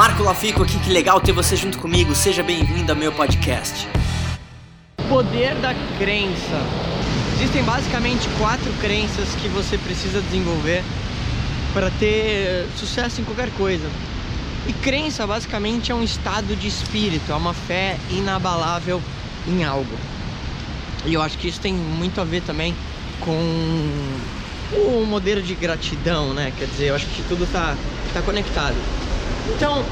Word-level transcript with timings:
Marco 0.00 0.22
Lafico 0.22 0.62
aqui, 0.62 0.78
que 0.78 0.88
legal 0.88 1.20
ter 1.20 1.32
você 1.32 1.54
junto 1.54 1.78
comigo. 1.78 2.14
Seja 2.14 2.42
bem-vindo 2.42 2.90
ao 2.90 2.96
meu 2.96 3.12
podcast. 3.12 3.86
Poder 5.10 5.54
da 5.56 5.74
crença. 5.98 6.58
Existem 7.34 7.62
basicamente 7.64 8.26
quatro 8.38 8.72
crenças 8.80 9.28
que 9.34 9.46
você 9.48 9.76
precisa 9.76 10.22
desenvolver 10.22 10.82
para 11.74 11.90
ter 12.00 12.66
sucesso 12.78 13.20
em 13.20 13.24
qualquer 13.24 13.50
coisa. 13.58 13.86
E 14.66 14.72
crença 14.72 15.26
basicamente 15.26 15.92
é 15.92 15.94
um 15.94 16.02
estado 16.02 16.56
de 16.56 16.66
espírito, 16.66 17.30
é 17.30 17.34
uma 17.34 17.52
fé 17.52 17.98
inabalável 18.10 19.02
em 19.46 19.64
algo. 19.64 19.98
E 21.04 21.12
eu 21.12 21.20
acho 21.20 21.36
que 21.36 21.46
isso 21.46 21.60
tem 21.60 21.74
muito 21.74 22.22
a 22.22 22.24
ver 22.24 22.40
também 22.40 22.74
com 23.20 23.38
o 24.72 25.04
modelo 25.06 25.42
de 25.42 25.54
gratidão, 25.54 26.32
né? 26.32 26.54
Quer 26.58 26.64
dizer, 26.68 26.86
eu 26.86 26.94
acho 26.94 27.04
que 27.04 27.22
tudo 27.28 27.46
tá, 27.52 27.76
tá 28.14 28.22
conectado. 28.22 28.76
Então, 29.48 29.84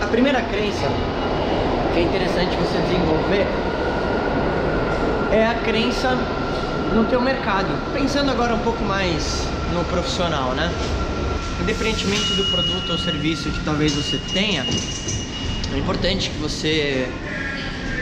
a 0.00 0.06
primeira 0.06 0.42
crença 0.42 0.86
que 1.92 2.00
é 2.00 2.02
interessante 2.02 2.56
você 2.56 2.78
desenvolver 2.78 3.46
é 5.32 5.46
a 5.46 5.54
crença 5.54 6.16
no 6.94 7.04
teu 7.04 7.20
mercado. 7.20 7.68
Pensando 7.92 8.30
agora 8.30 8.54
um 8.54 8.60
pouco 8.60 8.84
mais 8.84 9.46
no 9.72 9.84
profissional, 9.84 10.54
né? 10.54 10.70
Independentemente 11.60 12.32
do 12.34 12.44
produto 12.44 12.90
ou 12.90 12.98
serviço 12.98 13.50
que 13.50 13.60
talvez 13.64 13.92
você 13.92 14.18
tenha, 14.32 14.64
é 15.72 15.78
importante 15.78 16.30
que 16.30 16.38
você 16.38 17.08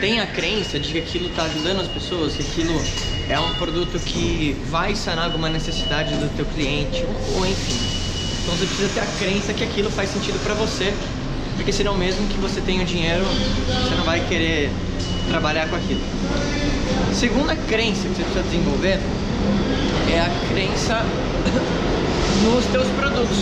tenha 0.00 0.22
a 0.22 0.26
crença 0.26 0.78
de 0.78 0.92
que 0.92 0.98
aquilo 0.98 1.28
está 1.28 1.42
ajudando 1.44 1.80
as 1.80 1.88
pessoas, 1.88 2.34
que 2.34 2.42
aquilo 2.42 2.80
é 3.28 3.38
um 3.38 3.52
produto 3.54 3.98
que 3.98 4.56
vai 4.70 4.94
sanar 4.94 5.26
alguma 5.26 5.48
necessidade 5.48 6.14
do 6.14 6.34
teu 6.34 6.46
cliente, 6.46 7.04
ou, 7.36 7.44
enfim. 7.44 8.07
Então 8.48 8.56
você 8.56 8.64
precisa 8.64 8.88
ter 8.94 9.00
a 9.00 9.06
crença 9.18 9.52
que 9.52 9.62
aquilo 9.62 9.90
faz 9.90 10.08
sentido 10.08 10.42
para 10.42 10.54
você, 10.54 10.94
porque 11.54 11.70
senão 11.70 11.94
mesmo 11.98 12.26
que 12.28 12.38
você 12.38 12.62
tenha 12.62 12.80
o 12.80 12.84
dinheiro, 12.86 13.22
você 13.26 13.94
não 13.94 14.04
vai 14.04 14.20
querer 14.26 14.70
trabalhar 15.28 15.68
com 15.68 15.76
aquilo. 15.76 16.00
Segunda 17.12 17.54
crença 17.54 18.08
que 18.08 18.14
você 18.14 18.22
precisa 18.22 18.42
desenvolver 18.44 19.00
é 20.10 20.20
a 20.20 20.30
crença 20.50 21.04
nos 22.42 22.64
teus 22.72 22.88
produtos. 22.96 23.36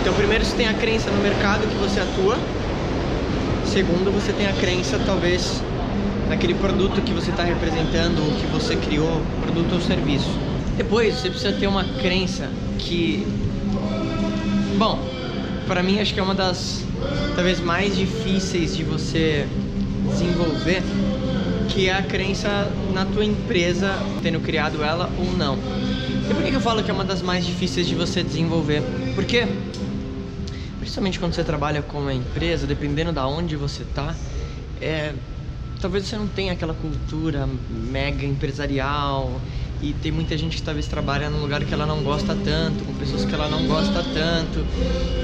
Então 0.00 0.14
primeiro 0.14 0.46
você 0.46 0.56
tem 0.56 0.66
a 0.66 0.72
crença 0.72 1.10
no 1.10 1.22
mercado 1.22 1.68
que 1.68 1.76
você 1.76 2.00
atua. 2.00 2.38
Segundo, 3.66 4.10
você 4.10 4.32
tem 4.32 4.46
a 4.46 4.52
crença 4.54 4.98
talvez 5.04 5.62
naquele 6.30 6.54
produto 6.54 7.02
que 7.02 7.12
você 7.12 7.30
está 7.30 7.44
representando 7.44 8.18
ou 8.20 8.32
que 8.40 8.46
você 8.46 8.76
criou, 8.76 9.20
produto 9.42 9.74
ou 9.74 9.80
serviço. 9.82 10.30
Depois 10.78 11.16
você 11.16 11.28
precisa 11.28 11.52
ter 11.52 11.66
uma 11.66 11.84
crença 12.00 12.48
que, 12.78 13.26
bom, 14.78 14.96
para 15.66 15.82
mim 15.82 15.98
acho 15.98 16.14
que 16.14 16.20
é 16.20 16.22
uma 16.22 16.36
das 16.36 16.84
talvez 17.34 17.60
mais 17.60 17.96
difíceis 17.96 18.76
de 18.76 18.84
você 18.84 19.44
desenvolver, 20.08 20.82
que 21.68 21.88
é 21.88 21.94
a 21.94 22.02
crença 22.02 22.70
na 22.94 23.04
tua 23.04 23.24
empresa, 23.24 23.92
tendo 24.22 24.38
criado 24.38 24.82
ela 24.82 25.10
ou 25.18 25.36
não. 25.36 25.58
E 25.58 26.32
por 26.32 26.44
que 26.44 26.54
eu 26.54 26.60
falo 26.60 26.82
que 26.84 26.90
é 26.92 26.94
uma 26.94 27.04
das 27.04 27.20
mais 27.20 27.44
difíceis 27.44 27.88
de 27.88 27.96
você 27.96 28.22
desenvolver? 28.22 28.80
Porque, 29.16 29.48
principalmente 30.78 31.18
quando 31.18 31.34
você 31.34 31.42
trabalha 31.42 31.82
com 31.82 31.98
uma 31.98 32.14
empresa, 32.14 32.64
dependendo 32.64 33.12
da 33.12 33.26
onde 33.26 33.56
você 33.56 33.82
tá, 33.82 34.14
é, 34.80 35.12
talvez 35.80 36.06
você 36.06 36.16
não 36.16 36.28
tenha 36.28 36.52
aquela 36.52 36.74
cultura 36.74 37.48
mega 37.68 38.24
empresarial 38.24 39.40
e 39.80 39.92
tem 39.92 40.10
muita 40.10 40.36
gente 40.36 40.56
que 40.56 40.62
talvez 40.62 40.86
trabalha 40.86 41.30
num 41.30 41.40
lugar 41.40 41.64
que 41.64 41.72
ela 41.72 41.86
não 41.86 42.02
gosta 42.02 42.36
tanto, 42.44 42.84
com 42.84 42.92
pessoas 42.94 43.24
que 43.24 43.34
ela 43.34 43.48
não 43.48 43.66
gosta 43.66 44.04
tanto, 44.14 44.66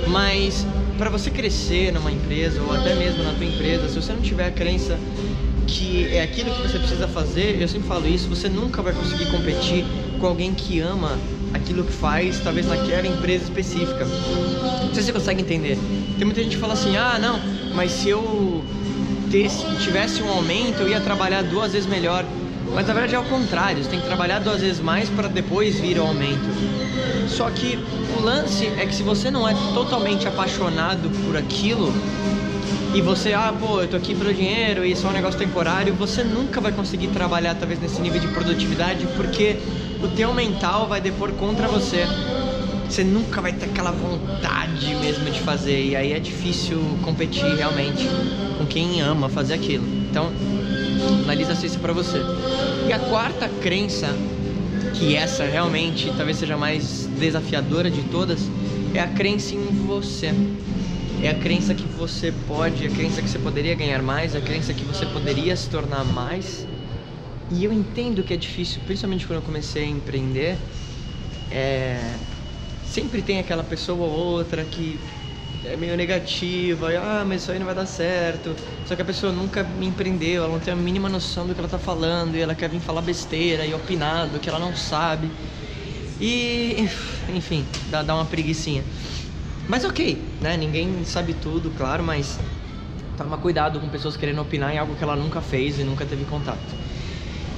mas 0.08 0.66
para 0.96 1.10
você 1.10 1.30
crescer 1.30 1.92
numa 1.92 2.10
empresa 2.10 2.62
ou 2.62 2.72
até 2.72 2.94
mesmo 2.94 3.22
na 3.24 3.32
tua 3.32 3.44
empresa, 3.44 3.88
se 3.88 3.96
você 3.96 4.12
não 4.12 4.20
tiver 4.20 4.46
a 4.46 4.50
crença 4.52 4.98
que 5.66 6.06
é 6.08 6.22
aquilo 6.22 6.54
que 6.54 6.62
você 6.62 6.78
precisa 6.78 7.08
fazer, 7.08 7.60
eu 7.60 7.66
sempre 7.66 7.88
falo 7.88 8.06
isso, 8.06 8.28
você 8.28 8.48
nunca 8.48 8.80
vai 8.80 8.92
conseguir 8.92 9.26
competir 9.26 9.84
com 10.20 10.26
alguém 10.26 10.54
que 10.54 10.78
ama 10.78 11.18
aquilo 11.52 11.84
que 11.84 11.92
faz, 11.92 12.40
talvez 12.40 12.66
naquela 12.66 13.06
empresa 13.06 13.44
específica. 13.44 14.04
Não 14.04 14.94
sei 14.94 15.02
se 15.02 15.10
você 15.10 15.12
consegue 15.12 15.42
entender. 15.42 15.78
Tem 16.16 16.24
muita 16.24 16.42
gente 16.42 16.54
que 16.54 16.60
fala 16.60 16.74
assim: 16.74 16.96
ah, 16.96 17.18
não, 17.18 17.40
mas 17.74 17.90
se 17.90 18.10
eu 18.10 18.64
tivesse 19.80 20.22
um 20.22 20.28
aumento, 20.28 20.80
eu 20.82 20.88
ia 20.88 21.00
trabalhar 21.00 21.42
duas 21.42 21.72
vezes 21.72 21.88
melhor. 21.88 22.24
Mas 22.72 22.86
na 22.86 22.94
verdade 22.94 23.14
é 23.14 23.18
o 23.18 23.24
contrário, 23.24 23.82
você 23.82 23.90
tem 23.90 24.00
que 24.00 24.06
trabalhar 24.06 24.38
duas 24.38 24.60
vezes 24.60 24.80
mais 24.80 25.08
para 25.08 25.28
depois 25.28 25.78
vir 25.78 25.98
o 25.98 26.02
aumento. 26.02 26.48
Só 27.28 27.50
que 27.50 27.78
o 28.16 28.22
lance 28.22 28.66
é 28.78 28.86
que 28.86 28.94
se 28.94 29.02
você 29.02 29.30
não 29.30 29.48
é 29.48 29.54
totalmente 29.74 30.26
apaixonado 30.28 31.10
por 31.24 31.36
aquilo, 31.36 31.92
e 32.94 33.00
você, 33.00 33.32
ah, 33.32 33.52
pô, 33.58 33.80
eu 33.80 33.88
tô 33.88 33.96
aqui 33.96 34.14
pelo 34.14 34.32
dinheiro 34.32 34.84
e 34.84 34.92
isso 34.92 35.04
é 35.04 35.10
um 35.10 35.12
negócio 35.12 35.36
temporário, 35.36 35.92
você 35.94 36.22
nunca 36.22 36.60
vai 36.60 36.70
conseguir 36.70 37.08
trabalhar 37.08 37.56
talvez 37.56 37.80
nesse 37.80 38.00
nível 38.00 38.20
de 38.20 38.28
produtividade 38.28 39.04
porque 39.16 39.56
o 40.00 40.06
teu 40.06 40.32
mental 40.32 40.86
vai 40.86 41.00
depor 41.00 41.32
contra 41.32 41.66
você. 41.66 42.06
Você 42.88 43.02
nunca 43.02 43.40
vai 43.40 43.52
ter 43.52 43.64
aquela 43.64 43.90
vontade 43.90 44.94
mesmo 44.94 45.28
de 45.28 45.40
fazer 45.40 45.84
e 45.84 45.96
aí 45.96 46.12
é 46.12 46.20
difícil 46.20 46.80
competir 47.02 47.56
realmente 47.56 48.08
com 48.58 48.64
quem 48.64 49.00
ama 49.00 49.28
fazer 49.28 49.54
aquilo. 49.54 49.84
Então, 50.08 50.30
analisa 51.24 51.66
isso 51.66 51.78
para 51.78 51.92
você. 51.92 52.18
E 52.88 52.92
a 52.92 52.98
quarta 52.98 53.48
crença, 53.48 54.08
que 54.94 55.16
essa 55.16 55.44
realmente 55.44 56.12
talvez 56.16 56.36
seja 56.36 56.56
mais 56.56 57.06
desafiadora 57.18 57.90
de 57.90 58.02
todas, 58.04 58.40
é 58.94 59.00
a 59.00 59.08
crença 59.08 59.54
em 59.54 59.64
você 59.86 60.32
é 61.24 61.30
a 61.30 61.34
crença 61.34 61.74
que 61.74 61.86
você 61.96 62.30
pode, 62.46 62.86
a 62.86 62.90
crença 62.90 63.22
que 63.22 63.30
você 63.30 63.38
poderia 63.38 63.74
ganhar 63.74 64.02
mais, 64.02 64.36
a 64.36 64.42
crença 64.42 64.74
que 64.74 64.84
você 64.84 65.06
poderia 65.06 65.56
se 65.56 65.70
tornar 65.70 66.04
mais. 66.04 66.66
E 67.50 67.64
eu 67.64 67.72
entendo 67.72 68.22
que 68.22 68.34
é 68.34 68.36
difícil, 68.36 68.82
principalmente 68.84 69.26
quando 69.26 69.38
eu 69.38 69.42
comecei 69.42 69.84
a 69.84 69.86
empreender, 69.86 70.58
é... 71.50 71.98
sempre 72.84 73.22
tem 73.22 73.38
aquela 73.38 73.64
pessoa 73.64 74.06
ou 74.06 74.12
outra 74.12 74.64
que 74.64 75.00
é 75.64 75.76
meio 75.76 75.96
negativa, 75.96 76.92
e, 76.92 76.96
ah, 76.96 77.24
mas 77.26 77.42
isso 77.42 77.52
aí 77.52 77.58
não 77.58 77.66
vai 77.66 77.74
dar 77.74 77.86
certo. 77.86 78.54
Só 78.86 78.94
que 78.94 79.02
a 79.02 79.04
pessoa 79.04 79.32
nunca 79.32 79.62
me 79.62 79.86
empreendeu, 79.86 80.44
ela 80.44 80.52
não 80.52 80.60
tem 80.60 80.72
a 80.72 80.76
mínima 80.76 81.08
noção 81.08 81.46
do 81.46 81.54
que 81.54 81.60
ela 81.60 81.68
tá 81.68 81.78
falando, 81.78 82.36
e 82.36 82.40
ela 82.40 82.54
quer 82.54 82.68
vir 82.68 82.80
falar 82.80 83.02
besteira 83.02 83.64
e 83.64 83.72
opinar 83.74 84.26
do 84.26 84.38
que 84.38 84.48
ela 84.48 84.58
não 84.58 84.74
sabe. 84.74 85.30
E, 86.20 86.88
enfim, 87.28 87.64
dá, 87.90 88.02
dá 88.02 88.14
uma 88.14 88.24
preguiçinha. 88.24 88.84
Mas 89.66 89.84
ok, 89.84 90.22
né? 90.40 90.56
Ninguém 90.56 91.04
sabe 91.04 91.32
tudo, 91.34 91.70
claro, 91.70 92.02
mas 92.02 92.38
toma 93.16 93.38
cuidado 93.38 93.80
com 93.80 93.88
pessoas 93.88 94.16
querendo 94.16 94.40
opinar 94.40 94.74
em 94.74 94.78
algo 94.78 94.94
que 94.94 95.02
ela 95.02 95.16
nunca 95.16 95.40
fez 95.40 95.78
e 95.78 95.84
nunca 95.84 96.04
teve 96.04 96.24
contato. 96.24 96.58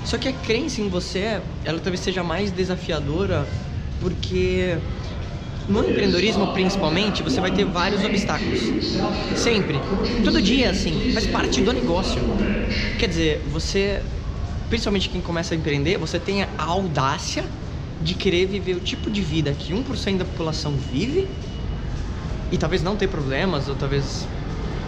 Só 0.05 0.17
que 0.17 0.29
a 0.29 0.33
crença 0.33 0.81
em 0.81 0.89
você, 0.89 1.41
ela 1.65 1.81
talvez 1.81 2.01
seja 2.01 2.23
mais 2.23 2.53
desafiadora 2.53 3.45
porque 4.01 4.79
no 5.69 5.81
empreendedorismo 5.89 6.53
principalmente, 6.53 7.23
você 7.23 7.41
vai 7.41 7.51
ter 7.51 7.65
vários 7.65 8.05
obstáculos. 8.05 8.61
Sempre. 9.37 9.81
Todo 10.25 10.41
dia, 10.41 10.71
assim, 10.71 11.11
faz 11.13 11.27
parte 11.27 11.61
do 11.61 11.73
negócio. 11.73 12.21
Quer 12.99 13.09
dizer, 13.09 13.43
você, 13.53 14.01
principalmente 14.69 15.09
quem 15.09 15.21
começa 15.21 15.55
a 15.55 15.57
empreender, 15.57 15.99
você 15.99 16.19
tem 16.19 16.43
a 16.43 16.49
audácia 16.59 17.45
de 18.01 18.15
querer 18.15 18.47
viver 18.47 18.75
o 18.75 18.81
tipo 18.81 19.11
de 19.11 19.21
vida 19.21 19.53
que 19.53 19.73
1% 19.73 20.19
da 20.19 20.25
população 20.25 20.73
vive 20.73 21.27
e 22.53 22.57
talvez 22.57 22.83
não 22.83 22.97
ter 22.97 23.09
problemas, 23.09 23.69
ou 23.69 23.75
talvez 23.75 24.27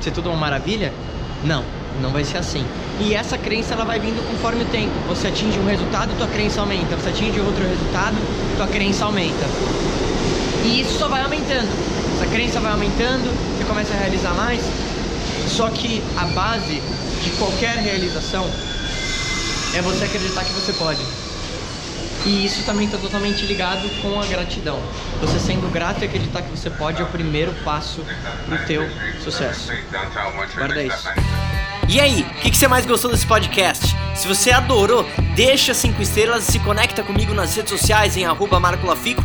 ser 0.01 0.13
tudo 0.13 0.29
uma 0.29 0.39
maravilha, 0.39 0.93
não, 1.45 1.65
não 2.01 2.11
vai 2.11 2.25
ser 2.25 2.39
assim. 2.39 2.65
E 3.01 3.15
essa 3.15 3.37
crença 3.37 3.75
ela 3.75 3.85
vai 3.85 3.99
vindo 3.99 4.25
conforme 4.29 4.63
o 4.63 4.67
tempo. 4.67 4.93
Você 5.09 5.29
atinge 5.29 5.59
um 5.59 5.67
resultado, 5.67 6.17
tua 6.17 6.29
crença 6.29 6.61
aumenta. 6.61 6.97
Você 6.97 7.09
atinge 7.09 7.41
outro 7.41 7.65
resultado, 7.65 8.17
tua 8.57 8.67
crença 8.67 9.05
aumenta. 9.05 9.47
E 10.65 10.81
isso 10.81 10.99
só 10.99 11.09
vai 11.09 11.23
aumentando. 11.23 11.69
Essa 12.17 12.27
crença 12.27 12.61
vai 12.61 12.73
aumentando, 12.73 13.31
você 13.57 13.65
começa 13.65 13.95
a 13.95 13.97
realizar 13.97 14.35
mais. 14.35 14.61
Só 15.49 15.69
que 15.71 16.03
a 16.17 16.25
base 16.27 16.83
de 17.23 17.31
qualquer 17.39 17.77
realização 17.77 18.49
é 19.75 19.83
você 19.83 20.05
acreditar 20.05 20.45
que 20.45 20.53
você 20.53 20.73
pode. 20.73 21.01
E 22.27 22.45
isso 22.45 22.65
também 22.65 22.87
está 22.87 22.99
totalmente 22.99 23.47
ligado 23.47 23.89
com 24.03 24.21
a 24.21 24.27
gratidão. 24.27 24.81
Você 25.21 25.39
sendo 25.39 25.71
grato 25.73 26.03
e 26.03 26.05
acreditar 26.05 26.43
que 26.43 26.51
você 26.51 26.69
pode 26.69 27.01
é 27.01 27.05
o 27.05 27.09
primeiro 27.09 27.53
passo 27.65 28.05
para 28.47 28.57
o 28.57 28.67
teu 28.67 28.83
sucesso. 29.23 29.71
Guarda 30.57 30.83
isso. 30.83 31.09
E 31.89 32.01
aí, 32.01 32.21
o 32.21 32.41
que, 32.43 32.51
que, 32.51 32.59
você 32.59 32.69
mais 32.69 32.85
gostou 32.85 33.11
desse 33.11 33.27
podcast? 33.27 33.97
Se 34.15 34.29
você 34.29 34.51
adorou, 34.51 35.07
deixa 35.35 35.73
5 35.73 36.03
estrelas 36.03 36.47
e 36.47 36.53
se 36.53 36.59
conecta 36.59 37.03
comigo 37.03 37.33
nas 37.33 37.57
redes 37.57 37.71
sociais 37.71 38.15
em 38.15 38.27
arroba 38.27 38.61
marcolafico 38.61 39.25